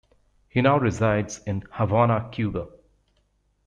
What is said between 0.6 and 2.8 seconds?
now resides in Havana, Cuba.